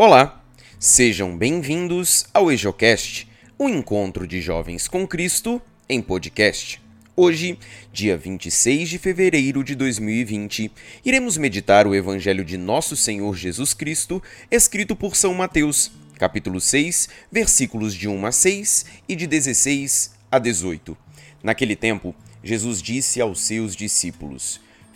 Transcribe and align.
Olá, 0.00 0.40
sejam 0.78 1.36
bem-vindos 1.36 2.24
ao 2.32 2.52
EjoCast, 2.52 3.28
o 3.58 3.68
encontro 3.68 4.28
de 4.28 4.40
jovens 4.40 4.86
com 4.86 5.04
Cristo 5.04 5.60
em 5.88 6.00
podcast. 6.00 6.80
Hoje, 7.16 7.58
dia 7.92 8.16
26 8.16 8.90
de 8.90 8.96
fevereiro 8.96 9.64
de 9.64 9.74
2020, 9.74 10.70
iremos 11.04 11.36
meditar 11.36 11.84
o 11.84 11.96
Evangelho 11.96 12.44
de 12.44 12.56
Nosso 12.56 12.94
Senhor 12.94 13.34
Jesus 13.36 13.74
Cristo, 13.74 14.22
escrito 14.48 14.94
por 14.94 15.16
São 15.16 15.34
Mateus, 15.34 15.90
capítulo 16.16 16.60
6, 16.60 17.08
versículos 17.32 17.92
de 17.92 18.06
1 18.06 18.24
a 18.24 18.30
6 18.30 18.86
e 19.08 19.16
de 19.16 19.26
16 19.26 20.14
a 20.30 20.38
18. 20.38 20.96
Naquele 21.42 21.74
tempo, 21.74 22.14
Jesus 22.40 22.80
disse 22.80 23.20
aos 23.20 23.40
seus 23.40 23.74
discípulos: 23.74 24.60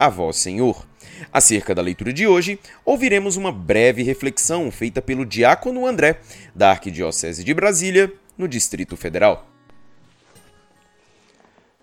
a 0.00 0.08
vós, 0.08 0.36
Senhor. 0.36 0.86
Acerca 1.30 1.74
da 1.74 1.82
leitura 1.82 2.10
de 2.10 2.26
hoje, 2.26 2.58
ouviremos 2.86 3.36
uma 3.36 3.52
breve 3.52 4.02
reflexão 4.02 4.70
feita 4.70 5.02
pelo 5.02 5.26
diácono 5.26 5.86
André, 5.86 6.22
da 6.54 6.70
Arquidiocese 6.70 7.44
de 7.44 7.52
Brasília, 7.52 8.10
no 8.38 8.48
Distrito 8.48 8.96
Federal. 8.96 9.46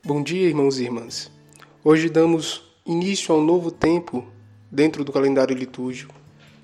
Bom 0.03 0.23
dia, 0.23 0.47
irmãos 0.47 0.79
e 0.79 0.85
irmãs. 0.85 1.31
Hoje 1.83 2.09
damos 2.09 2.63
início 2.83 3.35
a 3.35 3.37
um 3.37 3.45
novo 3.45 3.69
tempo 3.69 4.25
dentro 4.71 5.03
do 5.03 5.11
calendário 5.11 5.55
litúrgico, 5.55 6.15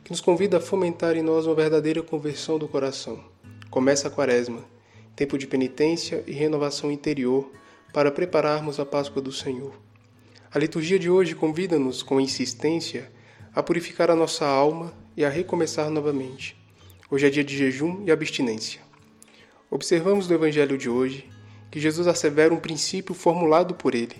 que 0.03 0.09
nos 0.09 0.21
convida 0.21 0.57
a 0.57 0.61
fomentar 0.61 1.15
em 1.15 1.21
nós 1.21 1.45
uma 1.45 1.53
verdadeira 1.53 2.01
conversão 2.01 2.57
do 2.57 2.67
coração. 2.67 3.23
Começa 3.69 4.07
a 4.07 4.11
Quaresma, 4.11 4.65
tempo 5.15 5.37
de 5.37 5.45
penitência 5.45 6.23
e 6.25 6.31
renovação 6.31 6.91
interior 6.91 7.51
para 7.93 8.11
prepararmos 8.11 8.79
a 8.79 8.85
Páscoa 8.85 9.21
do 9.21 9.31
Senhor. 9.31 9.73
A 10.53 10.59
liturgia 10.59 10.99
de 10.99 11.09
hoje 11.09 11.33
convida-nos 11.33 12.03
com 12.03 12.21
insistência 12.21 13.11
a 13.55 13.63
purificar 13.63 14.11
a 14.11 14.15
nossa 14.15 14.45
alma 14.45 14.93
e 15.17 15.25
a 15.25 15.29
recomeçar 15.29 15.89
novamente. 15.89 16.55
Hoje 17.09 17.25
é 17.25 17.29
dia 17.31 17.43
de 17.43 17.57
jejum 17.57 18.03
e 18.05 18.11
abstinência. 18.11 18.79
Observamos 19.71 20.27
no 20.27 20.35
Evangelho 20.35 20.77
de 20.77 20.87
hoje 20.87 21.27
que 21.71 21.79
Jesus 21.79 22.05
assevera 22.05 22.53
um 22.53 22.59
princípio 22.59 23.15
formulado 23.15 23.73
por 23.73 23.95
ele. 23.95 24.15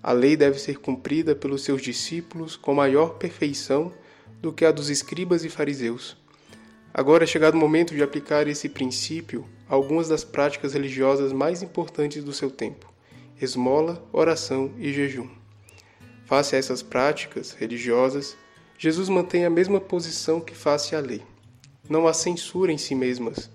A 0.00 0.12
lei 0.12 0.36
deve 0.36 0.56
ser 0.60 0.78
cumprida 0.78 1.34
pelos 1.34 1.64
seus 1.64 1.82
discípulos 1.82 2.54
com 2.54 2.72
maior 2.72 3.14
perfeição 3.18 3.92
do 4.40 4.52
que 4.52 4.64
a 4.64 4.70
dos 4.70 4.88
escribas 4.88 5.44
e 5.44 5.48
fariseus. 5.48 6.16
Agora 6.94 7.24
é 7.24 7.26
chegado 7.26 7.54
o 7.56 7.58
momento 7.58 7.92
de 7.92 8.04
aplicar 8.04 8.46
esse 8.46 8.68
princípio 8.68 9.44
a 9.68 9.74
algumas 9.74 10.08
das 10.08 10.22
práticas 10.22 10.74
religiosas 10.74 11.32
mais 11.32 11.60
importantes 11.60 12.22
do 12.22 12.32
seu 12.32 12.52
tempo: 12.52 12.86
esmola, 13.40 14.08
oração 14.12 14.72
e 14.78 14.92
jejum. 14.92 15.35
Face 16.26 16.56
a 16.56 16.58
essas 16.58 16.82
práticas 16.82 17.52
religiosas, 17.52 18.36
Jesus 18.76 19.08
mantém 19.08 19.44
a 19.44 19.50
mesma 19.50 19.80
posição 19.80 20.40
que 20.40 20.56
face 20.56 20.96
à 20.96 20.98
lei. 20.98 21.22
Não 21.88 22.08
há 22.08 22.12
censura 22.12 22.72
em 22.72 22.76
si 22.76 22.96
mesmas, 22.96 23.48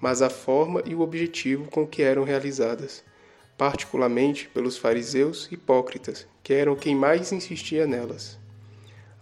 mas 0.00 0.20
a 0.20 0.28
forma 0.28 0.82
e 0.84 0.92
o 0.92 1.02
objetivo 1.02 1.70
com 1.70 1.86
que 1.86 2.02
eram 2.02 2.24
realizadas, 2.24 3.04
particularmente 3.56 4.48
pelos 4.48 4.76
fariseus 4.76 5.48
hipócritas, 5.52 6.26
que 6.42 6.52
eram 6.52 6.74
quem 6.74 6.96
mais 6.96 7.30
insistia 7.30 7.86
nelas. 7.86 8.36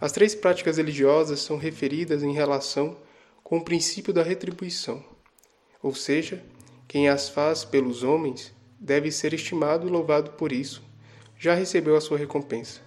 As 0.01 0.11
três 0.11 0.33
práticas 0.33 0.77
religiosas 0.77 1.41
são 1.41 1.57
referidas 1.57 2.23
em 2.23 2.33
relação 2.33 2.97
com 3.43 3.57
o 3.57 3.63
princípio 3.63 4.11
da 4.11 4.23
retribuição, 4.23 5.05
ou 5.79 5.93
seja, 5.93 6.43
quem 6.87 7.07
as 7.07 7.29
faz 7.29 7.63
pelos 7.63 8.01
homens 8.01 8.51
deve 8.79 9.11
ser 9.11 9.31
estimado 9.31 9.87
e 9.87 9.91
louvado 9.91 10.31
por 10.31 10.51
isso, 10.51 10.83
já 11.37 11.53
recebeu 11.53 11.95
a 11.95 12.01
sua 12.01 12.17
recompensa. 12.17 12.81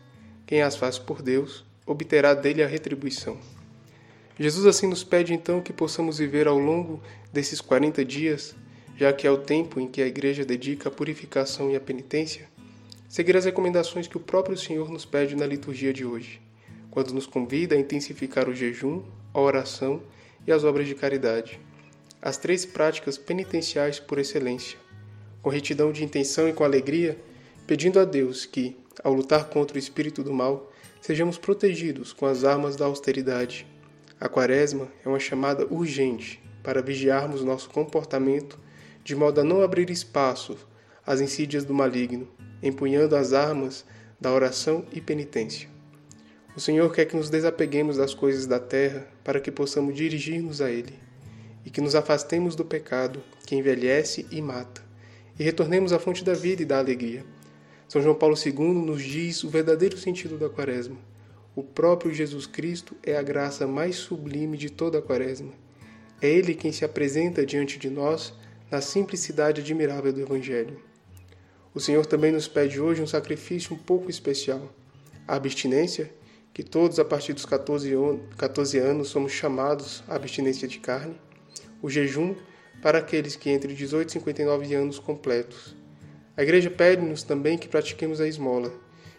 Quem 0.49 0.63
as 0.63 0.77
faz 0.77 0.99
por 0.99 1.21
Deus 1.21 1.63
obterá 1.85 2.33
dele 2.33 2.63
a 2.63 2.67
retribuição. 2.67 3.37
Jesus 4.41 4.65
assim 4.65 4.87
nos 4.87 5.05
pede 5.05 5.35
então 5.35 5.61
que 5.61 5.75
possamos 5.75 6.17
viver 6.17 6.49
ao 6.49 6.59
longo 6.59 7.03
desses 7.31 7.61
40 7.61 8.03
dias, 8.03 8.57
já 8.97 9.13
que 9.13 9.27
é 9.27 9.31
o 9.31 9.37
tempo 9.37 9.79
em 9.79 9.87
que 9.87 10.01
a 10.01 10.07
igreja 10.07 10.47
dedica 10.47 10.89
a 10.89 10.91
purificação 10.91 11.71
e 11.71 11.77
a 11.77 11.81
penitência, 11.81 12.49
seguir 13.11 13.37
as 13.37 13.45
recomendações 13.45 14.09
que 14.09 14.17
o 14.17 14.21
próprio 14.21 14.57
Senhor 14.57 14.89
nos 14.89 15.05
pede 15.05 15.37
na 15.37 15.45
liturgia 15.45 15.93
de 15.93 16.07
hoje, 16.07 16.41
quando 16.91 17.13
nos 17.13 17.27
convida 17.27 17.75
a 17.75 17.79
intensificar 17.79 18.49
o 18.49 18.55
jejum, 18.55 19.03
a 19.35 19.41
oração 19.41 20.03
e 20.47 20.51
as 20.51 20.65
obras 20.65 20.87
de 20.87 20.95
caridade, 20.95 21.61
as 22.23 22.39
três 22.39 22.65
práticas 22.65 23.19
penitenciais 23.19 24.01
por 24.01 24.19
excelência, 24.19 24.79
com 25.43 25.51
retidão 25.51 25.93
de 25.93 26.03
intenção 26.03 26.49
e 26.49 26.55
com 26.55 26.65
alegria, 26.65 27.19
pedindo 27.67 28.01
a 28.01 28.07
Deus 28.07 28.47
que, 28.47 28.75
ao 29.03 29.13
lutar 29.13 29.47
contra 29.49 29.77
o 29.77 29.79
espírito 29.79 30.23
do 30.23 30.33
mal, 30.33 30.73
sejamos 31.01 31.39
protegidos 31.39 32.13
com 32.13 32.27
as 32.27 32.45
armas 32.45 32.77
da 32.77 32.85
austeridade. 32.85 33.67
A 34.21 34.29
Quaresma 34.29 34.89
é 35.05 35.09
uma 35.09 35.21
chamada 35.21 35.67
urgente 35.67 36.43
para 36.63 36.83
vigiarmos 36.83 37.45
nosso 37.45 37.71
comportamento 37.71 38.59
de 39.05 39.15
modo 39.17 39.41
a 39.41 39.45
não 39.45 39.63
abrir 39.63 39.89
espaço 39.91 40.59
às 41.07 41.21
insídias 41.21 41.65
do 41.65 41.73
maligno, 41.73 42.29
empunhando 42.63 43.17
as 43.17 43.33
armas 43.33 43.85
da 44.21 44.33
oração 44.33 44.85
e 44.93 45.01
penitência. 45.01 45.69
O 46.55 46.61
Senhor 46.61 46.93
quer 46.93 47.07
que 47.07 47.17
nos 47.17 47.31
desapeguemos 47.31 47.97
das 47.97 48.13
coisas 48.13 48.47
da 48.47 48.59
terra 48.59 49.07
para 49.25 49.41
que 49.41 49.51
possamos 49.51 49.95
dirigir-nos 49.95 50.61
a 50.61 50.71
Ele, 50.71 50.93
e 51.65 51.71
que 51.71 51.81
nos 51.81 51.95
afastemos 51.95 52.55
do 52.55 52.65
pecado 52.65 53.23
que 53.47 53.57
envelhece 53.57 54.27
e 54.31 54.43
mata, 54.43 54.83
e 55.39 55.45
retornemos 55.45 55.93
à 55.93 55.99
fonte 55.99 56.25
da 56.25 56.35
vida 56.35 56.63
e 56.63 56.67
da 56.67 56.79
alegria 56.79 57.25
são 57.89 58.03
João 58.03 58.15
Paulo 58.15 58.37
II 58.37 58.75
nos 58.85 59.03
diz 59.03 59.43
o 59.43 59.49
verdadeiro 59.49 59.97
sentido 59.97 60.37
da 60.37 60.51
Quaresma. 60.51 60.99
O 61.57 61.63
próprio 61.63 62.13
Jesus 62.13 62.47
Cristo 62.47 62.95
é 63.03 63.17
a 63.17 63.23
graça 63.23 63.67
mais 63.67 63.97
sublime 63.97 64.59
de 64.59 64.69
toda 64.69 64.99
a 64.99 65.03
Quaresma. 65.03 65.53
É 66.21 66.29
Ele 66.29 66.55
quem 66.55 66.71
se 66.71 66.85
apresenta 66.85 67.47
diante 67.47 67.79
de 67.79 67.89
nós 67.89 68.35
na 68.71 68.83
simplicidade 68.83 69.63
admirável 69.63 70.13
do 70.13 70.21
Evangelho. 70.21 70.79
o 71.75 71.81
Senhor 71.81 72.05
também 72.05 72.31
nos 72.31 72.47
pede 72.47 72.79
hoje 72.79 73.01
um 73.01 73.07
sacrifício 73.07 73.75
um 73.75 73.79
pouco 73.79 74.11
especial. 74.11 74.71
A 75.27 75.37
abstinência, 75.37 76.13
que 76.53 76.63
todos 76.63 76.99
a 76.99 77.05
partir 77.07 77.33
dos 77.33 77.47
14, 77.47 77.91
14 78.37 78.79
anos 78.79 79.09
somos 79.09 79.33
chamados 79.33 80.05
à 80.07 80.17
abstinência 80.17 80.69
de 80.69 80.79
carne. 80.79 81.17
O 81.81 81.89
jejum, 81.89 82.35
para 82.83 82.99
aqueles 82.99 83.35
que 83.35 83.49
entre 83.49 83.73
18 83.73 84.11
e 84.11 84.13
59 84.13 84.75
anos 84.75 84.99
completos. 84.99 85.78
A 86.39 86.43
Igreja 86.45 86.71
pede-nos 86.71 87.25
também 87.25 87.59
que 87.59 87.67
pratiquemos 87.67 88.21
a 88.21 88.29
esmola, 88.29 88.73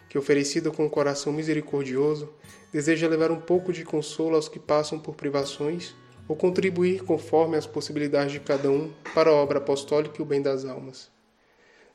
que, 0.08 0.16
oferecida 0.16 0.70
com 0.70 0.86
um 0.86 0.88
coração 0.88 1.30
misericordioso, 1.30 2.32
deseja 2.72 3.06
levar 3.06 3.30
um 3.30 3.38
pouco 3.38 3.74
de 3.74 3.84
consolo 3.84 4.36
aos 4.36 4.48
que 4.48 4.58
passam 4.58 4.98
por 4.98 5.14
privações 5.14 5.94
ou 6.26 6.34
contribuir 6.34 7.04
conforme 7.04 7.58
as 7.58 7.66
possibilidades 7.66 8.32
de 8.32 8.40
cada 8.40 8.70
um 8.70 8.90
para 9.14 9.28
a 9.28 9.34
obra 9.34 9.58
apostólica 9.58 10.14
e 10.18 10.22
o 10.22 10.24
bem 10.24 10.40
das 10.40 10.64
almas. 10.64 11.10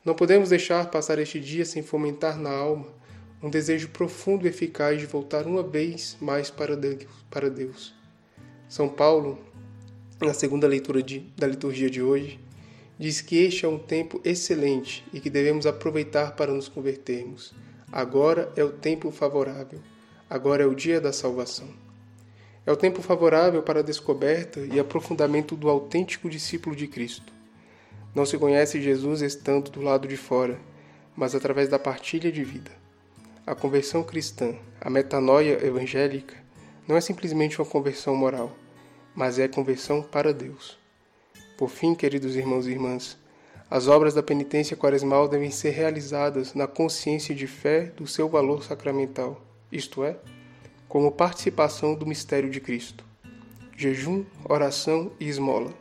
Não 0.06 0.14
podemos 0.14 0.50
deixar 0.50 0.92
passar 0.92 1.18
este 1.18 1.40
dia 1.40 1.66
sem 1.66 1.82
fomentar 1.82 2.38
na 2.38 2.52
alma 2.52 2.94
um 3.42 3.50
desejo 3.50 3.90
profundo 3.90 4.46
e 4.46 4.50
eficaz 4.50 5.00
de 5.00 5.08
voltar 5.08 5.48
uma 5.48 5.64
vez 5.64 6.16
mais 6.22 6.52
para 6.52 6.76
Deus. 6.76 7.96
São 8.70 8.88
Paulo, 8.88 9.40
na 10.22 10.36
segunda 10.36 10.68
leitura 10.68 11.02
de, 11.02 11.22
da 11.36 11.48
liturgia 11.48 11.90
de 11.90 12.04
hoje, 12.04 12.45
diz 12.98 13.22
que 13.22 13.38
este 13.38 13.66
é 13.66 13.68
um 13.68 13.78
tempo 13.78 14.22
excelente 14.24 15.06
e 15.14 15.20
que 15.20 15.30
devemos 15.30 15.66
aproveitar 15.66 16.36
para 16.36 16.54
nos 16.54 16.68
convertermos. 16.68 17.54
Agora 17.92 18.52
é 18.56 18.64
o 18.64 18.72
tempo 18.72 19.12
favorável. 19.12 19.80
Agora 20.30 20.64
é 20.64 20.66
o 20.66 20.76
dia 20.76 21.00
da 21.00 21.14
salvação. 21.14 21.68
É 22.66 22.72
o 22.72 22.76
tempo 22.76 23.02
favorável 23.02 23.62
para 23.62 23.82
a 23.82 23.84
descoberta 23.84 24.60
e 24.60 24.80
aprofundamento 24.80 25.56
do 25.56 25.70
autêntico 25.70 26.30
discípulo 26.30 26.76
de 26.76 26.88
Cristo. 26.88 27.32
Não 28.14 28.26
se 28.26 28.38
conhece 28.38 28.82
Jesus 28.82 29.22
estando 29.22 29.70
do 29.70 29.82
lado 29.82 30.08
de 30.08 30.18
fora, 30.18 30.58
mas 31.16 31.36
através 31.36 31.70
da 31.70 31.78
partilha 31.78 32.32
de 32.32 32.44
vida. 32.44 32.72
A 33.46 33.54
conversão 33.54 34.04
cristã, 34.04 34.56
a 34.82 34.90
metanoia 34.90 35.64
evangélica, 35.64 36.36
não 36.88 36.98
é 36.98 37.02
simplesmente 37.02 37.60
uma 37.60 37.70
conversão 37.70 38.16
moral, 38.16 38.56
mas 39.14 39.38
é 39.38 39.48
conversão 39.48 40.02
para 40.02 40.34
Deus. 40.34 40.85
Por 41.58 41.70
fim, 41.70 41.96
queridos 41.96 42.36
irmãos 42.36 42.68
e 42.68 42.72
irmãs, 42.72 43.18
as 43.70 43.88
obras 43.88 44.14
da 44.14 44.22
penitência 44.22 44.78
quaresmal 44.78 45.28
devem 45.28 45.50
ser 45.50 45.72
realizadas 45.72 46.54
na 46.54 46.68
consciência 46.68 47.34
de 47.34 47.48
fé 47.48 47.86
do 47.96 48.06
seu 48.06 48.30
valor 48.30 48.64
sacramental, 48.64 49.42
isto 49.72 50.04
é, 50.04 50.18
como 50.88 51.12
participação 51.12 51.96
do 51.96 52.06
mistério 52.06 52.50
de 52.50 52.60
Cristo. 52.60 53.04
Jejum, 53.76 54.24
oração 54.48 55.12
e 55.20 55.28
esmola 55.28 55.74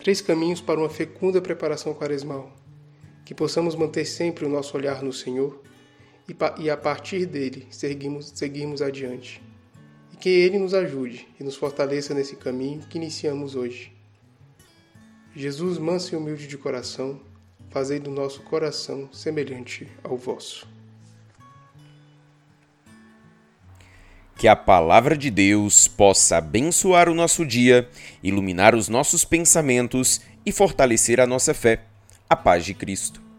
Três 0.00 0.22
caminhos 0.22 0.62
para 0.62 0.80
uma 0.80 0.88
fecunda 0.88 1.42
preparação 1.42 1.92
quaresmal. 1.92 2.50
Que 3.22 3.34
possamos 3.34 3.76
manter 3.76 4.06
sempre 4.06 4.46
o 4.46 4.48
nosso 4.48 4.74
olhar 4.74 5.02
no 5.02 5.12
Senhor 5.12 5.60
e, 6.58 6.70
a 6.70 6.76
partir 6.76 7.26
dele 7.26 7.66
seguimos, 7.70 8.32
seguirmos 8.34 8.80
adiante. 8.80 9.42
E 10.10 10.16
que 10.16 10.30
Ele 10.30 10.58
nos 10.58 10.72
ajude 10.72 11.28
e 11.38 11.44
nos 11.44 11.54
fortaleça 11.54 12.14
nesse 12.14 12.34
caminho 12.34 12.80
que 12.88 12.96
iniciamos 12.96 13.54
hoje. 13.54 13.92
Jesus, 15.34 15.78
manso 15.78 16.14
e 16.14 16.18
humilde 16.18 16.46
de 16.46 16.58
coração, 16.58 17.20
fazei 17.70 18.00
do 18.00 18.10
nosso 18.10 18.42
coração 18.42 19.08
semelhante 19.12 19.88
ao 20.02 20.16
vosso. 20.16 20.68
Que 24.36 24.48
a 24.48 24.56
palavra 24.56 25.16
de 25.16 25.30
Deus 25.30 25.86
possa 25.86 26.38
abençoar 26.38 27.08
o 27.08 27.14
nosso 27.14 27.44
dia, 27.44 27.88
iluminar 28.22 28.74
os 28.74 28.88
nossos 28.88 29.24
pensamentos 29.24 30.20
e 30.44 30.50
fortalecer 30.50 31.20
a 31.20 31.26
nossa 31.26 31.54
fé. 31.54 31.84
A 32.28 32.34
paz 32.34 32.64
de 32.64 32.74
Cristo. 32.74 33.29